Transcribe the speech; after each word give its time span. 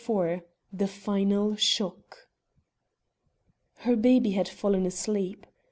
IV 0.03 0.41
THE 0.73 0.87
FINAL 0.87 1.55
SHOCK 1.57 2.27
Her 3.81 3.95
baby 3.95 4.31
had 4.31 4.49
fallen 4.49 4.87
asleep. 4.87 5.45